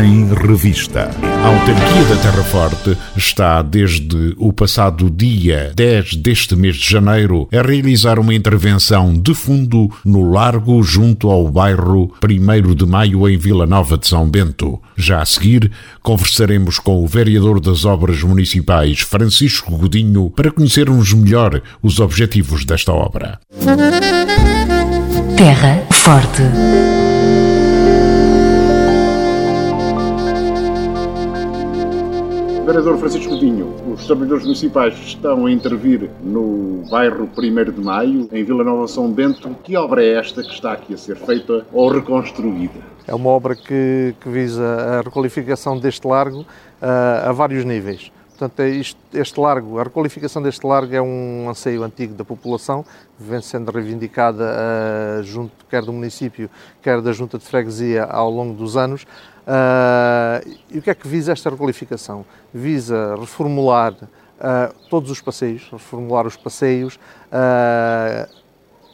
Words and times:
em 0.00 0.32
revista. 0.32 1.10
A 1.22 1.46
autarquia 1.48 2.04
da 2.04 2.16
Terra 2.22 2.44
Forte 2.44 2.96
está, 3.16 3.60
desde 3.60 4.34
o 4.38 4.52
passado 4.52 5.10
dia 5.10 5.72
10 5.74 6.16
deste 6.16 6.56
mês 6.56 6.76
de 6.76 6.88
janeiro, 6.88 7.48
a 7.52 7.60
realizar 7.60 8.18
uma 8.18 8.34
intervenção 8.34 9.12
de 9.12 9.34
fundo 9.34 9.90
no 10.04 10.30
largo 10.30 10.82
junto 10.82 11.30
ao 11.30 11.48
bairro 11.48 12.12
1 12.24 12.74
de 12.74 12.86
Maio, 12.86 13.28
em 13.28 13.36
Vila 13.36 13.66
Nova 13.66 13.98
de 13.98 14.06
São 14.06 14.30
Bento. 14.30 14.80
Já 14.96 15.20
a 15.20 15.26
seguir, 15.26 15.70
conversaremos 16.00 16.78
com 16.78 17.02
o 17.02 17.06
vereador 17.06 17.60
das 17.60 17.84
Obras 17.84 18.22
Municipais, 18.22 19.00
Francisco 19.00 19.76
Godinho, 19.76 20.30
para 20.30 20.50
conhecermos 20.50 21.12
melhor 21.12 21.60
os 21.82 22.00
objetivos 22.00 22.64
desta 22.64 22.92
obra. 22.92 23.40
Terra 25.36 25.82
Forte. 25.90 27.11
Vereador 32.64 32.96
Francisco 32.96 33.30
Godinho, 33.30 33.74
os 33.92 34.06
trabalhadores 34.06 34.44
municipais 34.44 34.94
estão 34.94 35.46
a 35.46 35.50
intervir 35.50 36.08
no 36.22 36.84
bairro 36.88 37.28
1 37.36 37.72
de 37.72 37.80
Maio, 37.80 38.28
em 38.30 38.44
Vila 38.44 38.62
Nova 38.62 38.86
São 38.86 39.10
Bento. 39.10 39.50
Que 39.64 39.76
obra 39.76 40.02
é 40.02 40.14
esta 40.14 40.44
que 40.44 40.54
está 40.54 40.72
aqui 40.72 40.94
a 40.94 40.96
ser 40.96 41.16
feita 41.16 41.66
ou 41.72 41.90
reconstruída? 41.90 42.78
É 43.04 43.12
uma 43.12 43.30
obra 43.30 43.56
que, 43.56 44.14
que 44.20 44.28
visa 44.28 44.64
a 44.64 45.00
requalificação 45.00 45.76
deste 45.76 46.06
largo 46.06 46.42
uh, 46.42 47.28
a 47.28 47.32
vários 47.32 47.64
níveis. 47.64 48.12
Portanto, 48.36 48.60
é 48.60 48.68
isto, 48.70 48.98
este 49.12 49.38
largo, 49.38 49.78
a 49.78 49.84
requalificação 49.84 50.42
deste 50.42 50.66
largo 50.66 50.94
é 50.94 51.00
um 51.00 51.48
anseio 51.48 51.84
antigo 51.84 52.14
da 52.14 52.24
população, 52.24 52.84
vem 53.18 53.40
sendo 53.40 53.70
reivindicada 53.70 54.44
uh, 54.44 55.22
junto 55.22 55.52
quer 55.66 55.82
do 55.82 55.92
município, 55.92 56.50
quer 56.82 57.00
da 57.00 57.12
junta 57.12 57.38
de 57.38 57.44
freguesia 57.44 58.04
ao 58.04 58.30
longo 58.30 58.54
dos 58.54 58.76
anos. 58.76 59.02
Uh, 59.02 60.56
e 60.70 60.78
o 60.78 60.82
que 60.82 60.90
é 60.90 60.94
que 60.94 61.06
visa 61.06 61.32
esta 61.32 61.50
requalificação? 61.50 62.24
Visa 62.52 63.14
reformular 63.16 63.92
uh, 63.92 64.74
todos 64.88 65.10
os 65.10 65.20
passeios, 65.20 65.68
reformular 65.70 66.26
os 66.26 66.36
passeios, 66.36 66.98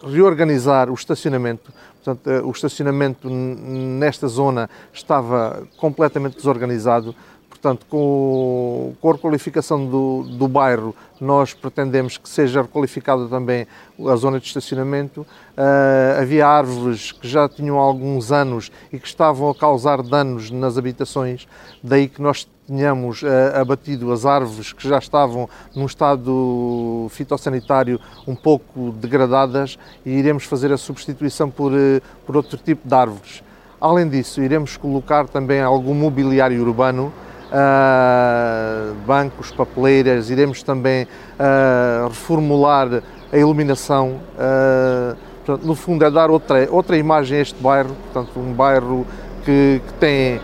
reorganizar 0.03 0.91
o 0.91 0.95
estacionamento. 0.95 1.73
Portanto, 2.03 2.47
o 2.47 2.51
estacionamento 2.51 3.29
nesta 3.31 4.29
zona 4.29 4.69
estava 4.93 5.67
completamente 5.77 6.37
desorganizado. 6.37 7.15
Portanto, 7.61 7.87
com, 7.91 8.95
com 9.01 9.11
a 9.11 9.13
requalificação 9.15 9.85
do, 9.85 10.23
do 10.23 10.47
bairro, 10.47 10.95
nós 11.21 11.53
pretendemos 11.53 12.17
que 12.17 12.29
seja 12.29 12.63
requalificada 12.63 13.27
também 13.27 13.67
a 14.07 14.15
zona 14.15 14.39
de 14.39 14.47
estacionamento. 14.47 15.23
Uh, 15.23 16.21
havia 16.21 16.47
árvores 16.47 17.11
que 17.11 17.27
já 17.27 17.49
tinham 17.49 17.77
alguns 17.77 18.31
anos 18.31 18.71
e 18.93 18.99
que 19.01 19.09
estavam 19.09 19.51
a 19.51 19.55
causar 19.57 20.03
danos 20.03 20.53
nas 20.53 20.79
habitações, 20.79 21.49
daí 21.83 22.09
que 22.09 22.23
nós 22.23 22.49
tenhamos 22.65 23.23
uh, 23.23 23.27
abatido 23.61 24.13
as 24.13 24.25
árvores 24.25 24.73
que 24.73 24.89
já 24.89 24.99
estavam 24.99 25.49
num 25.75 25.87
estado 25.87 27.09
fitossanitário 27.11 27.99
um 28.25 28.37
pouco 28.37 28.93
degradadas 28.93 29.77
e 30.07 30.11
iremos 30.11 30.45
fazer 30.45 30.73
a 30.73 30.77
substituição 30.77 31.51
por, 31.51 31.73
uh, 31.73 32.01
por 32.25 32.37
outro 32.37 32.57
tipo 32.57 32.87
de 32.87 32.95
árvores. 32.95 33.43
Além 33.81 34.09
disso, 34.09 34.41
iremos 34.41 34.77
colocar 34.77 35.27
também 35.27 35.61
algum 35.61 35.95
mobiliário 35.95 36.63
urbano 36.63 37.13
uh, 37.53 38.95
bancos, 39.07 39.51
papeleiras, 39.51 40.31
iremos 40.31 40.63
também 40.63 41.05
uh, 41.05 42.09
reformular 42.09 43.03
a 43.33 43.37
iluminação. 43.37 44.21
Uh, 44.35 45.17
portanto, 45.45 45.67
no 45.67 45.75
fundo, 45.75 46.05
é 46.05 46.11
dar 46.11 46.31
outra, 46.31 46.69
outra 46.71 46.97
imagem 46.97 47.39
a 47.39 47.41
este 47.43 47.61
bairro, 47.63 47.95
portanto, 48.13 48.39
um 48.39 48.53
bairro 48.53 49.07
que, 49.45 49.81
que 49.87 49.93
tem 49.95 50.41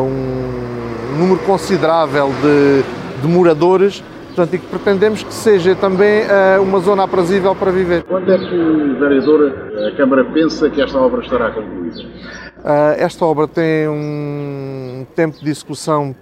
um 0.00 1.18
número 1.18 1.38
considerável 1.40 2.30
de, 2.40 3.20
de 3.20 3.28
moradores 3.28 4.02
portanto, 4.38 4.54
e 4.54 4.58
que 4.58 4.66
pretendemos 4.66 5.22
que 5.24 5.34
seja 5.34 5.74
também 5.74 6.22
uh, 6.22 6.62
uma 6.62 6.78
zona 6.78 7.02
aprazível 7.02 7.54
para 7.56 7.72
viver. 7.72 8.04
Quando 8.04 8.32
é 8.32 8.38
que 8.38 8.54
o 8.54 8.98
vereador, 8.98 9.52
a 9.86 9.96
Câmara, 9.96 10.24
pensa 10.24 10.70
que 10.70 10.80
esta 10.80 10.98
obra 10.98 11.22
estará 11.22 11.50
concluída? 11.50 12.02
Uh, 12.58 12.94
esta 12.98 13.24
obra 13.24 13.48
tem 13.48 13.88
um 13.88 15.06
tempo 15.16 15.38
de 15.42 15.50
execução 15.50 16.14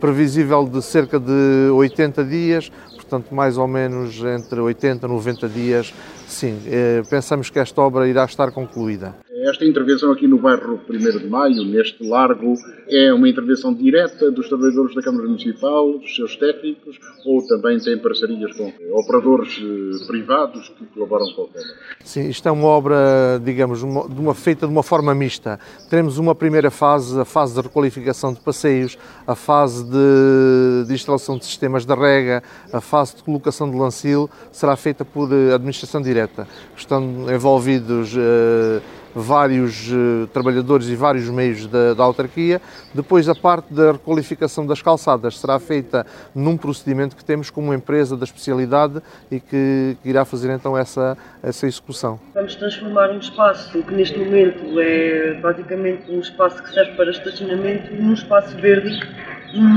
previsível 0.00 0.66
de 0.66 0.82
cerca 0.82 1.18
de 1.18 1.70
80 1.72 2.24
dias, 2.24 2.72
portanto, 2.94 3.34
mais 3.34 3.58
ou 3.58 3.66
menos 3.66 4.16
entre 4.24 4.60
80 4.60 5.06
e 5.06 5.08
90 5.08 5.48
dias, 5.48 5.94
sim, 6.26 6.60
eh, 6.66 7.02
pensamos 7.08 7.50
que 7.50 7.58
esta 7.58 7.80
obra 7.80 8.08
irá 8.08 8.24
estar 8.24 8.50
concluída. 8.52 9.14
Esta 9.42 9.64
intervenção 9.64 10.12
aqui 10.12 10.28
no 10.28 10.38
bairro 10.38 10.78
1 10.88 11.18
de 11.18 11.26
Maio, 11.26 11.64
neste 11.64 12.08
largo, 12.08 12.54
é 12.88 13.12
uma 13.12 13.28
intervenção 13.28 13.74
direta 13.74 14.30
dos 14.30 14.46
trabalhadores 14.48 14.94
da 14.94 15.02
Câmara 15.02 15.26
Municipal, 15.26 15.98
dos 15.98 16.14
seus 16.14 16.36
técnicos, 16.36 16.96
ou 17.26 17.44
também 17.48 17.76
tem 17.80 17.98
parcerias 17.98 18.56
com 18.56 18.72
operadores 18.92 19.60
eh, 19.60 20.06
privados 20.06 20.68
que 20.68 20.86
colaboram 20.86 21.26
com 21.34 21.42
a 21.42 21.48
Câmara? 21.48 21.74
Sim, 22.04 22.28
isto 22.28 22.48
é 22.48 22.52
uma 22.52 22.68
obra, 22.68 23.40
digamos, 23.44 23.82
uma, 23.82 24.08
de 24.08 24.20
uma, 24.20 24.32
feita 24.32 24.64
de 24.64 24.72
uma 24.72 24.82
forma 24.84 25.12
mista. 25.12 25.58
Teremos 25.90 26.18
uma 26.18 26.36
primeira 26.36 26.70
fase, 26.70 27.18
a 27.18 27.24
fase 27.24 27.52
de 27.56 27.62
requalificação 27.62 28.32
de 28.32 28.38
passeios, 28.38 28.96
a 29.26 29.34
fase 29.34 29.84
de, 29.84 30.86
de 30.86 30.94
instalação 30.94 31.36
de 31.36 31.46
sistemas 31.46 31.84
de 31.84 31.94
rega, 31.96 32.44
a 32.72 32.80
fase 32.80 33.16
de 33.16 33.24
colocação 33.24 33.68
de 33.68 33.76
lancil, 33.76 34.30
será 34.52 34.76
feita 34.76 35.04
por 35.04 35.32
eh, 35.32 35.52
administração 35.52 36.00
direta. 36.00 36.46
Estão 36.76 37.02
envolvidos 37.28 38.14
uh, 38.14 39.01
vários 39.14 39.90
uh, 39.90 40.26
trabalhadores 40.32 40.88
e 40.88 40.96
vários 40.96 41.28
meios 41.28 41.66
da, 41.66 41.94
da, 41.94 42.02
autarquia. 42.02 42.60
Depois, 42.94 43.28
a 43.28 43.34
parte 43.34 43.72
da 43.72 43.92
requalificação 43.92 44.66
das 44.66 44.80
calçadas 44.80 45.38
será 45.38 45.58
feita 45.58 46.06
num 46.34 46.56
procedimento 46.56 47.16
que 47.16 47.24
temos 47.24 47.50
como 47.50 47.72
empresa 47.74 48.16
da 48.16 48.24
especialidade 48.24 49.02
e 49.30 49.40
que, 49.40 49.96
que 50.02 50.08
irá 50.08 50.24
fazer 50.24 50.52
então 50.52 50.76
essa, 50.76 51.16
essa 51.42 51.66
execução. 51.66 52.18
Vamos 52.34 52.54
transformar 52.54 53.10
um 53.10 53.18
espaço 53.18 53.82
que 53.82 53.94
neste 53.94 54.18
momento 54.18 54.80
é 54.80 55.34
basicamente 55.40 56.10
um 56.10 56.20
espaço 56.20 56.62
que 56.62 56.72
serve 56.72 56.92
para 56.92 57.10
estacionamento 57.10 57.94
num 57.94 58.14
espaço 58.14 58.56
verde 58.56 59.00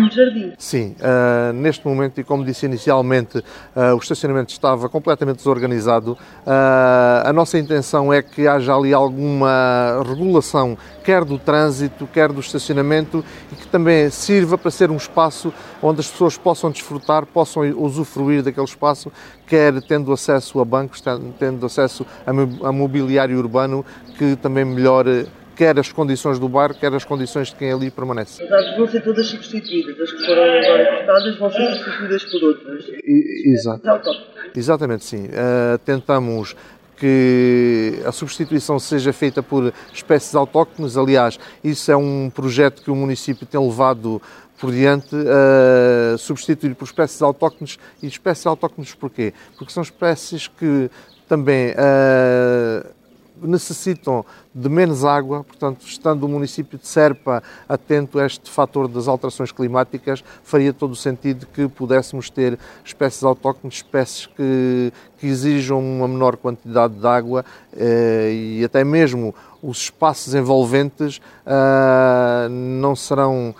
jardim. 0.09 0.53
Sim, 0.57 0.95
uh, 0.99 1.53
neste 1.53 1.85
momento, 1.87 2.19
e 2.19 2.23
como 2.23 2.43
disse 2.43 2.65
inicialmente, 2.65 3.39
uh, 3.39 3.95
o 3.95 3.97
estacionamento 3.97 4.51
estava 4.51 4.87
completamente 4.89 5.37
desorganizado. 5.37 6.13
Uh, 6.13 7.27
a 7.27 7.33
nossa 7.33 7.57
intenção 7.57 8.11
é 8.11 8.21
que 8.21 8.47
haja 8.47 8.73
ali 8.73 8.93
alguma 8.93 10.01
regulação, 10.07 10.77
quer 11.03 11.23
do 11.23 11.37
trânsito, 11.37 12.07
quer 12.07 12.31
do 12.31 12.39
estacionamento, 12.39 13.23
e 13.51 13.55
que 13.55 13.67
também 13.67 14.09
sirva 14.09 14.57
para 14.57 14.71
ser 14.71 14.89
um 14.89 14.97
espaço 14.97 15.53
onde 15.81 15.99
as 15.99 16.07
pessoas 16.07 16.37
possam 16.37 16.71
desfrutar, 16.71 17.25
possam 17.25 17.63
usufruir 17.77 18.43
daquele 18.43 18.65
espaço, 18.65 19.11
quer 19.47 19.81
tendo 19.81 20.11
acesso 20.11 20.59
a 20.59 20.65
bancos, 20.65 21.03
tendo 21.37 21.65
acesso 21.65 22.05
a 22.25 22.71
mobiliário 22.71 23.37
urbano, 23.37 23.85
que 24.17 24.35
também 24.35 24.65
melhore 24.65 25.27
quer 25.55 25.79
as 25.79 25.91
condições 25.91 26.37
do 26.37 26.49
bairro, 26.49 26.75
quer 26.75 26.93
as 26.93 27.05
condições 27.05 27.47
de 27.49 27.55
quem 27.55 27.71
ali 27.71 27.89
permanece. 27.89 28.43
As 28.43 28.51
árvores 28.51 28.77
vão 28.77 28.87
ser 28.87 29.01
todas 29.01 29.27
substituídas, 29.27 29.99
as 29.99 30.11
que 30.11 30.25
foram 30.25 30.43
agora 30.43 30.97
cortadas 30.97 31.37
vão 31.37 31.51
ser 31.51 31.73
substituídas 31.75 32.23
por 32.25 32.43
outras. 32.43 32.85
Exato. 33.45 34.09
Exatamente, 34.55 35.05
sim. 35.05 35.25
Uh, 35.25 35.77
tentamos 35.85 36.55
que 36.97 37.99
a 38.05 38.11
substituição 38.11 38.79
seja 38.79 39.11
feita 39.11 39.43
por 39.43 39.73
espécies 39.93 40.35
autóctones. 40.35 40.97
Aliás, 40.97 41.39
isso 41.63 41.91
é 41.91 41.97
um 41.97 42.29
projeto 42.29 42.81
que 42.81 42.91
o 42.91 42.95
município 42.95 43.45
tem 43.45 43.59
levado 43.59 44.21
por 44.59 44.71
diante 44.71 45.15
a 45.15 46.17
substituir 46.17 46.73
por 46.75 46.85
espécies 46.85 47.21
autóctones. 47.21 47.77
E 48.01 48.07
espécies 48.07 48.45
autóctones 48.45 48.93
porquê? 48.93 49.33
Porque 49.57 49.73
são 49.73 49.83
espécies 49.83 50.47
que 50.47 50.89
também 51.27 51.71
uh, 51.71 52.94
necessitam 53.41 54.25
de 54.53 54.69
menos 54.69 55.03
água, 55.03 55.43
portanto, 55.43 55.85
estando 55.85 56.23
o 56.25 56.29
município 56.29 56.77
de 56.77 56.87
Serpa 56.87 57.43
atento 57.67 58.19
a 58.19 58.25
este 58.25 58.49
fator 58.49 58.87
das 58.87 59.07
alterações 59.07 59.51
climáticas, 59.51 60.23
faria 60.43 60.73
todo 60.73 60.91
o 60.91 60.95
sentido 60.95 61.45
que 61.47 61.67
pudéssemos 61.67 62.29
ter 62.29 62.57
espécies 62.83 63.23
autóctones, 63.23 63.77
espécies 63.77 64.27
que, 64.27 64.93
que 65.17 65.27
exijam 65.27 65.79
uma 65.79 66.07
menor 66.07 66.37
quantidade 66.37 66.93
de 66.93 67.07
água 67.07 67.43
eh, 67.75 68.57
e 68.59 68.63
até 68.63 68.83
mesmo 68.83 69.35
os 69.61 69.79
espaços 69.79 70.33
envolventes 70.35 71.19
eh, 71.45 72.47
não 72.49 72.95
serão 72.95 73.53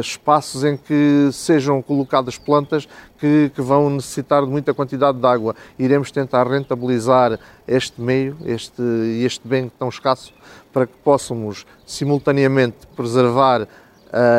espaços 0.00 0.64
em 0.64 0.76
que 0.76 1.30
sejam 1.32 1.80
colocadas 1.80 2.36
plantas 2.38 2.88
que, 3.18 3.50
que, 3.54 3.62
vão 3.62 3.90
necessitar 3.90 4.42
de 4.42 4.48
muita 4.48 4.74
quantidade 4.74 5.18
de 5.18 5.26
água. 5.26 5.54
Iremos 5.78 6.10
tentar 6.10 6.46
rentabilizar 6.46 7.38
este 7.66 8.00
meio, 8.00 8.36
este, 8.44 8.82
este 9.24 9.46
bem 9.46 9.70
tão 9.78 9.88
escasso, 9.88 10.32
para 10.72 10.86
que 10.86 10.94
possamos 11.04 11.66
simultaneamente 11.86 12.86
preservar 12.94 13.62
uh, 13.62 13.66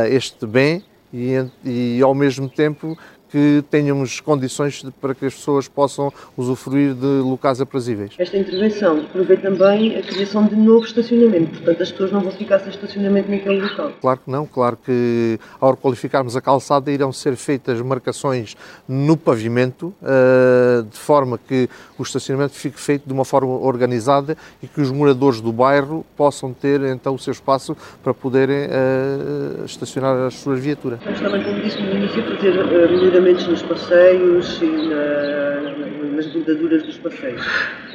este 0.10 0.46
bem 0.46 0.84
e, 1.14 1.46
e, 1.64 2.02
ao 2.02 2.14
mesmo 2.14 2.50
tempo 2.50 2.98
que 3.30 3.64
tenhamos 3.70 4.20
condições 4.20 4.84
para 5.02 5.14
que 5.14 5.26
as 5.26 5.34
pessoas 5.34 5.68
possam 5.68 6.12
usufruir 6.36 6.94
de 6.94 7.06
locais 7.06 7.62
aprazíveis. 7.62 8.14
Esta 8.18 8.38
intervenção 8.38 9.04
prevê 9.12 9.38
também 9.38 9.98
a 9.98 10.02
criação 10.02 10.46
de 10.46 10.56
novo 10.56 10.86
estacionamento, 10.86 11.52
portanto 11.52 11.84
as 11.84 11.92
pessoas 11.92 12.12
não 12.12 12.22
vão 12.22 12.32
ficar 12.32 12.60
sem 12.60 12.70
estacionamento 12.70 13.30
naquele 13.30 13.62
local. 13.62 13.92
Claro 14.00 14.20
que 14.24 14.32
não, 14.32 14.46
claro 14.46 14.78
que 14.86 15.40
ao 15.60 15.76
qualificarmos 15.76 16.36
a 16.36 16.42
calçada 16.42 16.92
irão 16.92 17.12
ser 17.12 17.36
feitas 17.36 17.82
marcações 17.82 18.56
no 18.88 19.18
pavimento, 19.18 19.94
eh, 20.04 20.84
de 20.90 20.98
forma 20.98 21.38
que 21.38 21.70
o 21.98 22.04
estacionamento 22.04 22.54
fique 22.54 22.80
feito 22.80 23.06
de 23.06 23.14
uma 23.14 23.26
forma 23.26 23.54
organizada 23.54 24.38
e 24.62 24.68
que 24.68 24.82
os 24.82 24.92
moradores 24.92 25.42
do 25.42 25.52
bairro 25.52 26.06
possam 26.16 26.54
ter 26.54 26.82
então 26.82 27.16
o 27.16 27.20
seu 27.20 27.32
espaço 27.32 27.76
para 28.04 28.14
poderem 28.14 28.68
eh, 28.70 29.66
estacionar 29.66 30.28
as 30.28 30.36
suas 30.36 30.60
viaturas. 30.60 31.00
Estamos 31.00 31.20
também, 31.20 31.44
como 31.44 31.62
disse 31.62 31.82
no 31.82 31.92
início, 31.96 32.24
fazer 32.24 32.56
eh, 32.56 32.88
melhoramentos 33.18 33.48
nos 33.48 33.62
passeios 33.64 34.62
e 34.62 34.66
na, 34.66 35.62
nas 36.16 36.28
bordaduras 36.28 36.84
dos 36.84 36.98
passeios. 36.98 37.46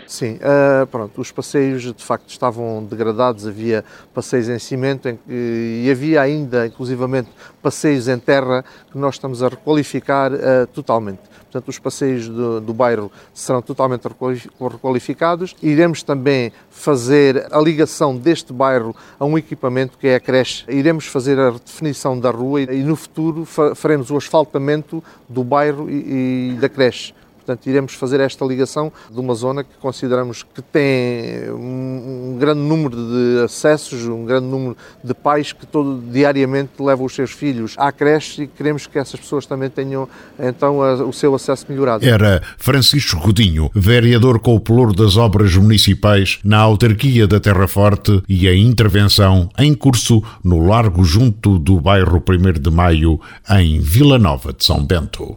Sim, 0.06 0.34
uh, 0.34 0.86
pronto, 0.88 1.20
os 1.20 1.30
passeios 1.30 1.82
de 1.82 2.04
facto 2.04 2.28
estavam 2.28 2.84
degradados, 2.84 3.46
havia 3.46 3.84
passeios 4.12 4.48
em 4.48 4.58
cimento 4.58 5.08
em, 5.08 5.18
e 5.28 5.88
havia 5.90 6.20
ainda, 6.20 6.66
inclusivamente, 6.66 7.30
passeios 7.62 8.08
em 8.08 8.18
terra 8.18 8.64
que 8.90 8.98
nós 8.98 9.14
estamos 9.14 9.42
a 9.42 9.48
requalificar 9.48 10.32
uh, 10.32 10.66
totalmente. 10.72 11.32
Portanto, 11.52 11.68
os 11.68 11.78
passeios 11.78 12.28
do, 12.30 12.62
do 12.62 12.72
bairro 12.72 13.12
serão 13.34 13.60
totalmente 13.60 14.08
requalificados. 14.08 15.54
Iremos 15.62 16.02
também 16.02 16.50
fazer 16.70 17.46
a 17.52 17.60
ligação 17.60 18.16
deste 18.16 18.54
bairro 18.54 18.96
a 19.20 19.26
um 19.26 19.36
equipamento 19.36 19.98
que 19.98 20.08
é 20.08 20.14
a 20.14 20.20
creche. 20.20 20.64
Iremos 20.66 21.06
fazer 21.06 21.38
a 21.38 21.50
redefinição 21.50 22.18
da 22.18 22.30
rua 22.30 22.62
e 22.62 22.82
no 22.82 22.96
futuro 22.96 23.44
faremos 23.44 24.10
o 24.10 24.16
asfaltamento 24.16 25.04
do 25.28 25.44
bairro 25.44 25.90
e, 25.90 26.54
e 26.54 26.58
da 26.58 26.70
creche. 26.70 27.12
Portanto, 27.44 27.66
iremos 27.66 27.94
fazer 27.94 28.20
esta 28.20 28.44
ligação 28.44 28.92
de 29.10 29.18
uma 29.18 29.34
zona 29.34 29.64
que 29.64 29.70
consideramos 29.80 30.42
que 30.42 30.62
tem 30.62 31.50
um 31.50 32.36
grande 32.38 32.60
número 32.60 32.96
de 32.96 33.44
acessos, 33.44 34.06
um 34.06 34.24
grande 34.24 34.46
número 34.46 34.76
de 35.02 35.12
pais 35.12 35.52
que 35.52 35.66
todo, 35.66 36.00
diariamente 36.10 36.80
levam 36.80 37.04
os 37.04 37.14
seus 37.14 37.32
filhos 37.32 37.74
à 37.76 37.90
creche 37.90 38.44
e 38.44 38.46
queremos 38.46 38.86
que 38.86 38.98
essas 38.98 39.18
pessoas 39.18 39.44
também 39.44 39.68
tenham 39.68 40.08
então 40.38 40.78
o 40.78 41.12
seu 41.12 41.34
acesso 41.34 41.66
melhorado. 41.68 42.06
Era 42.06 42.42
Francisco 42.56 43.18
Godinho, 43.18 43.70
vereador 43.74 44.38
com 44.38 44.54
o 44.54 44.60
pelour 44.60 44.94
das 44.94 45.16
obras 45.16 45.54
municipais 45.56 46.38
na 46.44 46.58
autarquia 46.58 47.26
da 47.26 47.40
Terra 47.40 47.66
Forte 47.66 48.22
e 48.28 48.46
a 48.46 48.54
intervenção 48.54 49.48
em 49.58 49.74
curso 49.74 50.22
no 50.44 50.64
Largo 50.64 51.04
Junto 51.04 51.58
do 51.58 51.80
bairro 51.80 52.22
1 52.26 52.60
de 52.60 52.70
Maio, 52.70 53.20
em 53.50 53.80
Vila 53.80 54.18
Nova 54.18 54.52
de 54.52 54.64
São 54.64 54.84
Bento. 54.84 55.36